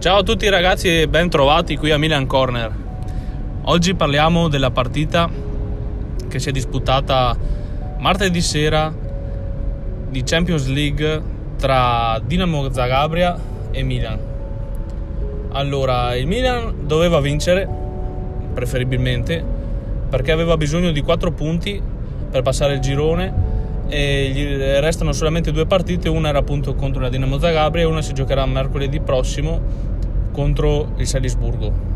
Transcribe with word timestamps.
Ciao 0.00 0.20
a 0.20 0.22
tutti 0.22 0.48
ragazzi 0.48 1.02
e 1.02 1.08
ben 1.08 1.28
trovati 1.28 1.76
qui 1.76 1.90
a 1.90 1.98
Milan 1.98 2.24
Corner. 2.24 2.72
Oggi 3.64 3.92
parliamo 3.92 4.48
della 4.48 4.70
partita 4.70 5.28
che 6.26 6.38
si 6.38 6.48
è 6.48 6.52
disputata 6.52 7.36
martedì 7.98 8.40
sera 8.40 8.90
di 10.08 10.22
Champions 10.24 10.68
League 10.68 11.22
tra 11.58 12.18
Dinamo 12.24 12.72
Zagabria 12.72 13.38
e 13.70 13.82
Milan. 13.82 14.18
Allora, 15.50 16.16
il 16.16 16.26
Milan 16.26 16.86
doveva 16.86 17.20
vincere, 17.20 17.68
preferibilmente, 18.54 19.44
perché 20.08 20.32
aveva 20.32 20.56
bisogno 20.56 20.92
di 20.92 21.02
4 21.02 21.30
punti 21.32 21.78
per 22.30 22.40
passare 22.40 22.72
il 22.72 22.80
girone 22.80 23.34
e 23.90 24.30
gli 24.32 24.56
restano 24.80 25.12
solamente 25.12 25.50
due 25.50 25.66
partite, 25.66 26.08
una 26.08 26.28
era 26.28 26.38
appunto 26.38 26.74
contro 26.74 27.02
la 27.02 27.08
Dinamo 27.08 27.38
Zagabria 27.38 27.82
e 27.82 27.86
una 27.86 28.00
si 28.00 28.12
giocherà 28.12 28.46
mercoledì 28.46 29.00
prossimo 29.00 29.60
contro 30.32 30.92
il 30.96 31.06
Salisburgo. 31.06 31.88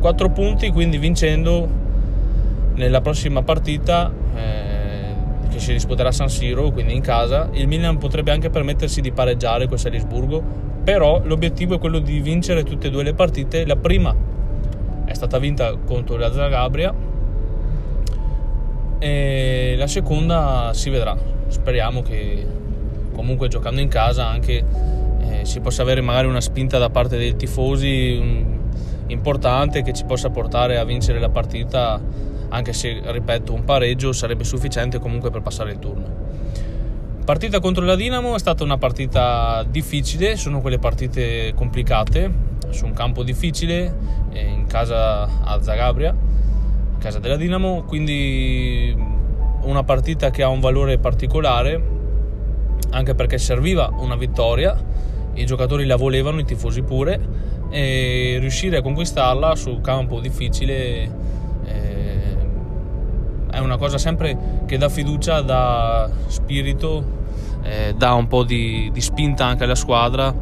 4 0.00 0.30
punti, 0.30 0.70
quindi 0.70 0.98
vincendo 0.98 1.68
nella 2.74 3.00
prossima 3.02 3.42
partita 3.42 4.10
eh, 4.34 5.50
che 5.50 5.58
si 5.60 5.72
disputerà 5.72 6.08
a 6.08 6.12
San 6.12 6.28
Siro, 6.28 6.70
quindi 6.70 6.94
in 6.94 7.02
casa, 7.02 7.48
il 7.52 7.68
Milan 7.68 7.98
potrebbe 7.98 8.32
anche 8.32 8.50
permettersi 8.50 9.00
di 9.00 9.12
pareggiare 9.12 9.68
con 9.68 9.78
Salisburgo, 9.78 10.42
però 10.82 11.20
l'obiettivo 11.22 11.74
è 11.74 11.78
quello 11.78 11.98
di 11.98 12.18
vincere 12.20 12.64
tutte 12.64 12.88
e 12.88 12.90
due 12.90 13.02
le 13.02 13.14
partite. 13.14 13.66
La 13.66 13.76
prima 13.76 14.14
è 15.04 15.12
stata 15.12 15.38
vinta 15.38 15.76
contro 15.84 16.16
la 16.16 16.32
Zagabria 16.32 16.92
e 18.98 19.74
la 19.76 19.86
seconda 19.86 20.70
si 20.72 20.90
vedrà. 20.90 21.31
Speriamo 21.52 22.00
che 22.02 22.46
comunque 23.12 23.48
giocando 23.48 23.80
in 23.80 23.88
casa 23.88 24.26
anche 24.26 24.64
eh, 25.20 25.44
si 25.44 25.60
possa 25.60 25.82
avere 25.82 26.00
magari 26.00 26.26
una 26.26 26.40
spinta 26.40 26.78
da 26.78 26.88
parte 26.88 27.18
dei 27.18 27.36
tifosi 27.36 28.18
um, 28.18 28.60
importante 29.08 29.82
che 29.82 29.92
ci 29.92 30.04
possa 30.04 30.30
portare 30.30 30.78
a 30.78 30.84
vincere 30.84 31.20
la 31.20 31.28
partita 31.28 32.00
anche 32.48 32.72
se 32.72 33.02
ripeto 33.04 33.52
un 33.52 33.64
pareggio 33.64 34.12
sarebbe 34.12 34.44
sufficiente 34.44 34.98
comunque 34.98 35.30
per 35.30 35.42
passare 35.42 35.72
il 35.72 35.78
turno. 35.78 36.30
Partita 37.24 37.60
contro 37.60 37.84
la 37.84 37.96
Dinamo 37.96 38.34
è 38.34 38.38
stata 38.38 38.64
una 38.64 38.78
partita 38.78 39.64
difficile 39.68 40.36
sono 40.36 40.60
quelle 40.60 40.78
partite 40.78 41.52
complicate 41.54 42.50
su 42.70 42.86
un 42.86 42.94
campo 42.94 43.22
difficile 43.22 43.94
eh, 44.32 44.40
in 44.40 44.66
casa 44.66 45.28
a 45.44 45.62
Zagabria 45.62 46.14
casa 46.98 47.18
della 47.18 47.36
Dinamo 47.36 47.82
quindi 47.82 48.96
una 49.62 49.82
partita 49.84 50.30
che 50.30 50.42
ha 50.42 50.48
un 50.48 50.60
valore 50.60 50.98
particolare 50.98 52.00
anche 52.90 53.14
perché 53.14 53.38
serviva 53.38 53.90
una 53.98 54.16
vittoria 54.16 54.76
i 55.34 55.46
giocatori 55.46 55.86
la 55.86 55.96
volevano, 55.96 56.40
i 56.40 56.44
tifosi 56.44 56.82
pure, 56.82 57.20
e 57.70 58.36
riuscire 58.40 58.76
a 58.76 58.82
conquistarla 58.82 59.56
su 59.56 59.80
campo 59.80 60.20
difficile 60.20 61.10
eh, 61.64 62.36
è 63.50 63.58
una 63.58 63.76
cosa 63.78 63.96
sempre 63.96 64.36
che 64.66 64.76
dà 64.76 64.88
fiducia, 64.88 65.40
dà 65.40 66.10
spirito, 66.26 67.20
eh, 67.62 67.94
dà 67.96 68.12
un 68.12 68.26
po' 68.26 68.44
di, 68.44 68.90
di, 68.92 69.00
spinta 69.00 69.46
anche 69.46 69.64
alla 69.64 69.74
squadra, 69.74 70.34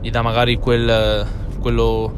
gli 0.00 0.10
dà 0.10 0.22
magari 0.22 0.56
quel, 0.56 1.26
quello, 1.60 2.14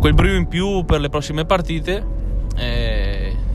quel 0.00 0.14
brio 0.14 0.34
in 0.34 0.48
più 0.48 0.84
per 0.84 1.00
le 1.00 1.08
prossime 1.08 1.44
partite. 1.44 2.20
Eh, 2.56 2.91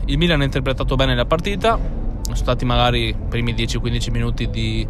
il 0.08 0.18
Milan 0.18 0.42
ha 0.42 0.44
interpretato 0.44 0.94
bene 0.96 1.14
la 1.14 1.24
partita, 1.24 1.78
sono 2.22 2.36
stati 2.36 2.64
magari 2.64 3.08
i 3.08 3.16
primi 3.28 3.54
10-15 3.54 4.10
minuti 4.10 4.50
di 4.50 4.86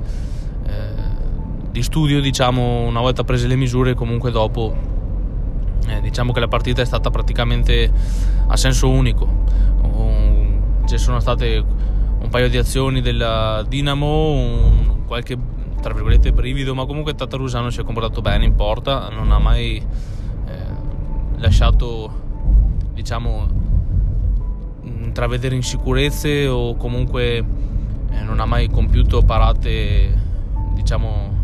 di 1.78 1.84
studio, 1.84 2.20
diciamo, 2.20 2.80
una 2.80 2.98
volta 2.98 3.22
prese 3.22 3.46
le 3.46 3.54
misure, 3.54 3.94
comunque 3.94 4.32
dopo 4.32 4.76
eh, 5.86 6.00
diciamo 6.00 6.32
che 6.32 6.40
la 6.40 6.48
partita 6.48 6.82
è 6.82 6.84
stata 6.84 7.08
praticamente 7.08 7.88
a 8.48 8.56
senso 8.56 8.88
unico. 8.88 9.46
Ci 10.86 10.98
sono 10.98 11.20
state 11.20 11.64
un 12.18 12.28
paio 12.30 12.48
di 12.48 12.56
azioni 12.56 13.00
della 13.00 13.64
Dinamo, 13.68 14.30
un, 14.32 15.04
qualche 15.06 15.38
tra 15.80 15.92
virgolette 15.92 16.32
brivido, 16.32 16.74
ma 16.74 16.84
comunque 16.84 17.14
Tatarusano 17.14 17.70
si 17.70 17.80
è 17.80 17.84
comportato 17.84 18.22
bene 18.22 18.44
in 18.44 18.56
porta, 18.56 19.08
non 19.10 19.30
ha 19.30 19.38
mai 19.38 19.76
eh, 19.76 19.82
lasciato 21.36 22.26
diciamo 22.92 23.46
intravedere 25.02 25.54
insicurezze 25.54 26.46
o 26.46 26.74
comunque 26.76 27.36
eh, 27.36 28.22
non 28.22 28.40
ha 28.40 28.46
mai 28.46 28.68
compiuto 28.68 29.22
parate 29.22 30.26
diciamo 30.74 31.36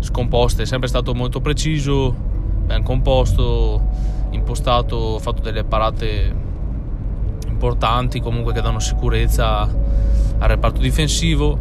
scomposte, 0.00 0.62
è 0.62 0.66
sempre 0.66 0.86
stato 0.86 1.14
molto 1.14 1.40
preciso, 1.40 2.14
ben 2.66 2.82
composto, 2.82 3.82
impostato, 4.30 5.18
fatto 5.18 5.40
delle 5.40 5.64
parate 5.64 6.42
importanti 7.48 8.20
comunque 8.20 8.52
che 8.52 8.60
danno 8.60 8.80
sicurezza 8.80 9.62
al 9.62 10.48
reparto 10.48 10.80
difensivo. 10.80 11.58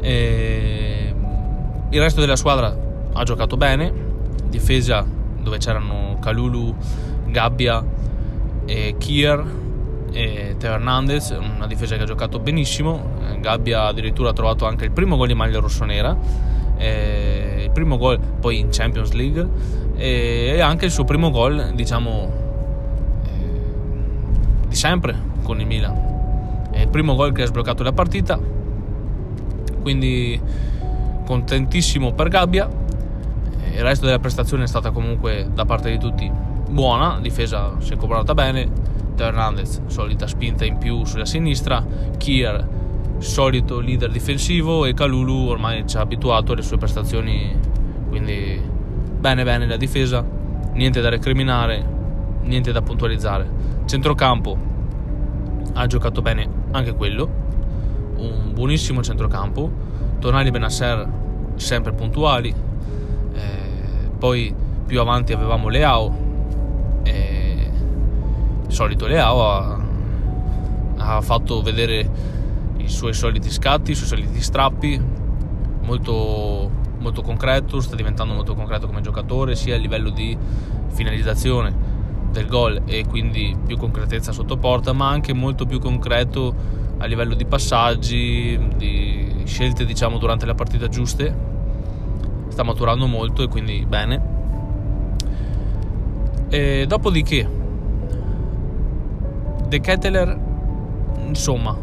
E 0.00 1.14
il 1.90 2.00
resto 2.00 2.20
della 2.20 2.36
squadra 2.36 2.76
ha 3.12 3.22
giocato 3.22 3.56
bene, 3.56 3.92
difesa 4.48 5.06
dove 5.40 5.58
c'erano 5.58 6.16
Calulu, 6.20 6.74
Gabbia 7.26 7.84
e 8.64 8.94
Kier 8.98 9.44
e 10.14 10.54
Teo 10.58 10.74
Hernandez, 10.74 11.30
una 11.30 11.66
difesa 11.66 11.96
che 11.96 12.02
ha 12.02 12.06
giocato 12.06 12.38
benissimo, 12.38 13.02
Gabbia 13.40 13.86
addirittura 13.86 14.30
ha 14.30 14.32
trovato 14.32 14.64
anche 14.64 14.84
il 14.84 14.92
primo 14.92 15.16
gol 15.16 15.26
di 15.26 15.34
maglia 15.34 15.58
rossonera. 15.58 16.16
Eh, 16.76 17.62
il 17.64 17.70
primo 17.70 17.98
gol 17.98 18.20
poi 18.20 18.60
in 18.60 18.68
Champions 18.70 19.10
League. 19.10 19.46
E 19.96 20.60
anche 20.60 20.84
il 20.84 20.92
suo 20.92 21.02
primo 21.02 21.30
gol 21.30 21.72
diciamo 21.74 22.32
eh, 23.24 24.68
di 24.68 24.74
sempre 24.76 25.20
con 25.42 25.58
il 25.58 25.66
Milan. 25.66 26.68
È 26.70 26.80
il 26.80 26.88
primo 26.88 27.16
gol 27.16 27.32
che 27.32 27.42
ha 27.42 27.46
sbloccato 27.46 27.82
la 27.82 27.92
partita. 27.92 28.38
Quindi 29.82 30.40
contentissimo 31.26 32.12
per 32.12 32.28
Gabbia. 32.28 32.70
Il 33.72 33.82
resto 33.82 34.06
della 34.06 34.20
prestazione 34.20 34.62
è 34.62 34.68
stata 34.68 34.92
comunque 34.92 35.48
da 35.52 35.64
parte 35.64 35.90
di 35.90 35.98
tutti 35.98 36.30
buona. 36.70 37.18
Difesa 37.20 37.72
si 37.80 37.94
è 37.94 37.96
comportata 37.96 38.32
bene 38.32 38.93
Hernandez 39.22 39.82
solita 39.86 40.26
spinta 40.26 40.64
in 40.64 40.78
più 40.78 41.04
sulla 41.04 41.24
sinistra 41.24 41.84
Kier 42.16 42.82
solito 43.18 43.80
leader 43.80 44.10
difensivo 44.10 44.84
e 44.84 44.94
Calulu 44.94 45.48
ormai 45.48 45.86
ci 45.86 45.96
ha 45.96 46.00
abituato 46.00 46.52
alle 46.52 46.62
sue 46.62 46.76
prestazioni, 46.76 47.56
quindi 48.08 48.60
bene 49.18 49.44
bene 49.44 49.66
la 49.66 49.76
difesa, 49.76 50.24
niente 50.72 51.00
da 51.00 51.08
recriminare, 51.08 51.84
niente 52.42 52.72
da 52.72 52.82
puntualizzare. 52.82 53.48
Centrocampo 53.86 54.56
ha 55.72 55.86
giocato 55.86 56.22
bene 56.22 56.48
anche 56.72 56.94
quello, 56.94 57.28
un 58.16 58.52
buonissimo 58.52 59.02
centrocampo, 59.02 59.70
Tonali 60.18 60.48
e 60.48 60.50
Benasser 60.50 61.08
sempre 61.56 61.92
puntuali, 61.92 62.54
eh, 63.32 64.10
poi 64.18 64.54
più 64.86 65.00
avanti 65.00 65.32
avevamo 65.32 65.68
Leao, 65.68 66.23
solito 68.74 69.06
Leao 69.06 69.48
ha, 69.48 69.78
ha 70.96 71.20
fatto 71.20 71.62
vedere 71.62 72.10
i 72.78 72.88
suoi 72.88 73.14
soliti 73.14 73.50
scatti, 73.50 73.92
i 73.92 73.94
suoi 73.94 74.08
soliti 74.08 74.42
strappi, 74.42 75.00
molto, 75.82 76.70
molto 76.98 77.22
concreto, 77.22 77.80
sta 77.80 77.94
diventando 77.94 78.34
molto 78.34 78.54
concreto 78.54 78.86
come 78.86 79.00
giocatore 79.00 79.54
sia 79.54 79.76
a 79.76 79.78
livello 79.78 80.10
di 80.10 80.36
finalizzazione 80.88 81.92
del 82.32 82.46
gol 82.46 82.82
e 82.84 83.06
quindi 83.06 83.56
più 83.64 83.76
concretezza 83.76 84.32
sotto 84.32 84.56
porta, 84.56 84.92
ma 84.92 85.08
anche 85.08 85.32
molto 85.32 85.66
più 85.66 85.78
concreto 85.78 86.52
a 86.98 87.06
livello 87.06 87.34
di 87.34 87.44
passaggi, 87.44 88.58
di 88.76 89.42
scelte 89.44 89.84
diciamo 89.84 90.18
durante 90.18 90.46
la 90.46 90.54
partita 90.54 90.88
giuste. 90.88 91.52
Sta 92.48 92.64
maturando 92.64 93.06
molto 93.06 93.42
e 93.44 93.48
quindi 93.48 93.84
bene. 93.86 94.32
E 96.48 96.84
dopodiché 96.88 97.62
De 99.74 99.80
Ketteler 99.80 100.38
insomma 101.26 101.76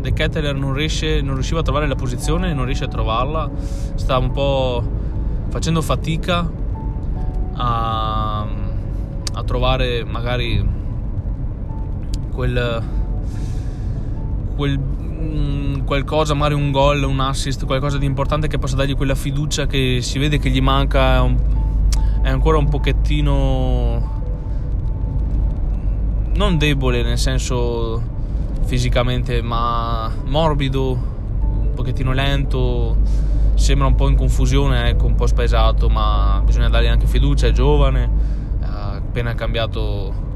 De 0.00 0.12
Ketteler 0.12 0.54
non, 0.54 0.72
riesce, 0.72 1.20
non 1.20 1.34
riusciva 1.34 1.58
a 1.58 1.62
trovare 1.64 1.88
la 1.88 1.96
posizione, 1.96 2.54
non 2.54 2.64
riesce 2.64 2.84
a 2.84 2.86
trovarla, 2.86 3.50
sta 3.96 4.16
un 4.18 4.30
po' 4.30 4.84
facendo 5.48 5.82
fatica 5.82 6.48
a, 7.54 8.46
a 9.32 9.42
trovare 9.44 10.04
magari 10.04 10.64
quel, 12.30 12.82
quel 14.54 14.78
mm, 14.78 15.80
qualcosa, 15.80 16.34
magari 16.34 16.54
un 16.54 16.70
gol, 16.70 17.02
un 17.02 17.18
assist, 17.18 17.66
qualcosa 17.66 17.98
di 17.98 18.06
importante 18.06 18.46
che 18.46 18.58
possa 18.58 18.76
dargli 18.76 18.94
quella 18.94 19.16
fiducia 19.16 19.66
che 19.66 19.98
si 20.02 20.20
vede 20.20 20.38
che 20.38 20.50
gli 20.50 20.60
manca, 20.60 21.26
è 22.22 22.28
ancora 22.28 22.58
un 22.58 22.68
pochettino 22.68 24.17
non 26.38 26.56
debole 26.56 27.02
nel 27.02 27.18
senso 27.18 28.00
fisicamente, 28.64 29.42
ma 29.42 30.08
morbido, 30.26 30.92
un 30.92 31.72
pochettino 31.74 32.12
lento, 32.12 32.96
sembra 33.54 33.88
un 33.88 33.96
po' 33.96 34.08
in 34.08 34.14
confusione, 34.14 34.88
ecco, 34.90 35.06
un 35.06 35.16
po' 35.16 35.26
spaesato, 35.26 35.88
ma 35.88 36.40
bisogna 36.44 36.68
dargli 36.68 36.86
anche 36.86 37.06
fiducia, 37.06 37.48
è 37.48 37.50
giovane, 37.50 38.08
ha 38.60 38.92
appena 38.92 39.34
cambiato 39.34 40.26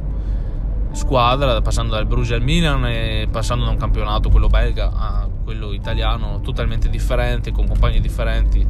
squadra, 0.91 1.61
passando 1.63 1.95
dal 1.95 2.05
Bruges 2.05 2.33
al 2.33 2.43
Milan 2.43 2.85
e 2.87 3.29
passando 3.31 3.65
da 3.65 3.71
un 3.71 3.77
campionato, 3.77 4.29
quello 4.29 4.49
belga, 4.49 4.91
a 4.93 5.29
quello 5.45 5.73
italiano, 5.73 6.41
totalmente 6.41 6.89
differente, 6.89 7.53
con 7.53 7.69
compagni 7.69 8.01
differenti, 8.01 8.67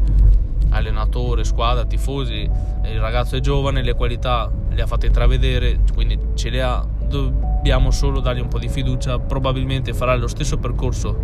allenatore, 0.68 1.44
squadra, 1.44 1.86
tifosi. 1.86 2.46
Il 2.84 3.00
ragazzo 3.00 3.36
è 3.36 3.40
giovane, 3.40 3.82
le 3.82 3.94
qualità 3.94 4.50
le 4.68 4.82
ha 4.82 4.86
fatte 4.86 5.06
intravedere, 5.06 5.78
quindi 5.94 6.18
ce 6.34 6.50
le 6.50 6.62
ha. 6.62 6.91
Dobbiamo 7.12 7.90
solo 7.90 8.20
dargli 8.20 8.40
un 8.40 8.48
po' 8.48 8.58
di 8.58 8.68
fiducia, 8.68 9.18
probabilmente 9.18 9.92
farà 9.92 10.16
lo 10.16 10.28
stesso 10.28 10.56
percorso 10.56 11.14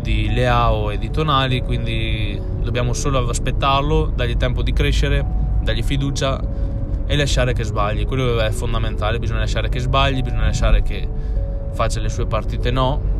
di 0.00 0.32
Leao 0.32 0.90
e 0.90 0.96
di 0.96 1.10
Tonali, 1.10 1.60
quindi 1.60 2.40
dobbiamo 2.62 2.94
solo 2.94 3.28
aspettarlo, 3.28 4.10
dargli 4.14 4.38
tempo 4.38 4.62
di 4.62 4.72
crescere, 4.72 5.22
dargli 5.60 5.82
fiducia 5.82 6.42
e 7.06 7.16
lasciare 7.16 7.52
che 7.52 7.64
sbagli. 7.64 8.06
Quello 8.06 8.40
è 8.40 8.50
fondamentale, 8.50 9.18
bisogna 9.18 9.40
lasciare 9.40 9.68
che 9.68 9.78
sbagli, 9.78 10.22
bisogna 10.22 10.46
lasciare 10.46 10.82
che 10.82 11.06
faccia 11.72 12.00
le 12.00 12.08
sue 12.08 12.24
partite 12.24 12.70
no. 12.70 13.12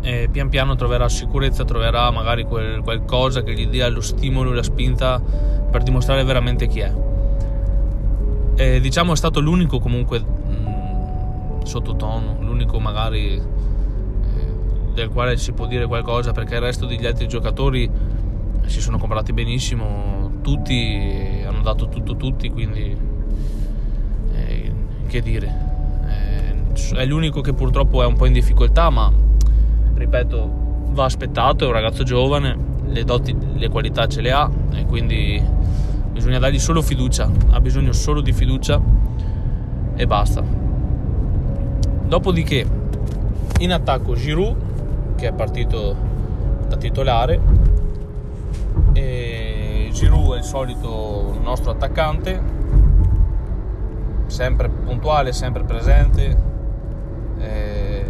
E 0.00 0.28
pian 0.30 0.48
piano 0.48 0.76
troverà 0.76 1.08
sicurezza, 1.08 1.64
troverà 1.64 2.08
magari 2.12 2.44
quel, 2.44 2.82
qualcosa 2.82 3.42
che 3.42 3.52
gli 3.52 3.66
dia 3.66 3.88
lo 3.88 4.00
stimolo, 4.00 4.52
la 4.52 4.62
spinta 4.62 5.20
per 5.20 5.82
dimostrare 5.82 6.22
veramente 6.22 6.68
chi 6.68 6.78
è. 6.78 6.92
E 8.54 8.80
diciamo 8.80 9.12
è 9.12 9.16
stato 9.16 9.40
l'unico 9.40 9.80
comunque 9.80 10.37
sottotono, 11.64 12.38
l'unico 12.40 12.78
magari 12.78 13.34
eh, 13.34 13.42
del 14.94 15.08
quale 15.08 15.36
si 15.36 15.52
può 15.52 15.66
dire 15.66 15.86
qualcosa 15.86 16.32
perché 16.32 16.54
il 16.54 16.60
resto 16.60 16.86
degli 16.86 17.06
altri 17.06 17.28
giocatori 17.28 17.90
si 18.66 18.80
sono 18.80 18.98
comportati 18.98 19.32
benissimo, 19.32 20.40
tutti 20.42 21.42
hanno 21.46 21.62
dato 21.62 21.88
tutto 21.88 22.16
tutti, 22.16 22.50
quindi 22.50 22.96
eh, 24.32 24.72
che 25.06 25.22
dire. 25.22 25.66
Eh, 26.06 26.96
è 26.96 27.04
l'unico 27.04 27.40
che 27.40 27.52
purtroppo 27.52 28.02
è 28.02 28.06
un 28.06 28.16
po' 28.16 28.26
in 28.26 28.32
difficoltà, 28.32 28.90
ma 28.90 29.10
ripeto, 29.94 30.90
va 30.90 31.04
aspettato, 31.04 31.64
è 31.64 31.66
un 31.66 31.72
ragazzo 31.72 32.02
giovane, 32.02 32.56
le 32.86 33.04
doti, 33.04 33.36
le 33.54 33.68
qualità 33.68 34.06
ce 34.06 34.20
le 34.20 34.32
ha 34.32 34.50
e 34.74 34.84
quindi 34.84 35.42
bisogna 36.12 36.38
dargli 36.38 36.58
solo 36.58 36.82
fiducia, 36.82 37.30
ha 37.50 37.60
bisogno 37.60 37.92
solo 37.92 38.20
di 38.20 38.32
fiducia 38.32 38.80
e 39.94 40.06
basta. 40.06 40.67
Dopodiché 42.08 42.66
in 43.58 43.70
attacco 43.70 44.14
Giroud 44.14 45.14
che 45.14 45.28
è 45.28 45.32
partito 45.34 45.94
da 46.66 46.76
titolare 46.76 47.38
e 48.94 49.90
Giroud 49.92 50.34
è 50.34 50.38
il 50.38 50.44
solito 50.44 51.38
nostro 51.42 51.72
attaccante, 51.72 52.40
sempre 54.26 54.70
puntuale, 54.70 55.32
sempre 55.32 55.64
presente. 55.64 56.42
Eh, 57.38 58.06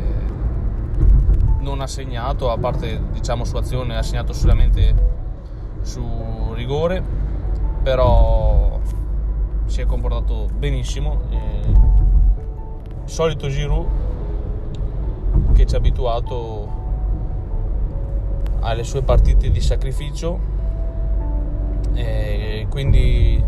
non 1.59 1.81
ha 1.81 1.87
segnato, 1.89 2.53
a 2.53 2.57
parte 2.57 3.01
diciamo 3.11 3.45
su 3.45 3.57
azione, 3.57 3.97
ha 3.97 4.03
segnato 4.03 4.33
solamente 4.33 4.95
su 5.81 6.53
rigore, 6.55 7.03
però 7.83 8.79
si 9.67 9.81
è 9.81 9.87
comportato 9.87 10.47
benissimo. 10.57 11.21
Eh, 11.31 12.08
solito 13.09 13.49
Giroud 13.49 13.87
che 15.55 15.67
ci 15.67 15.75
ha 15.75 15.79
abituato 15.79 16.69
alle 18.61 18.85
sue 18.85 19.03
partite 19.03 19.51
di 19.51 19.61
sacrificio. 19.61 20.39
E 21.95 22.67
quindi 22.71 23.43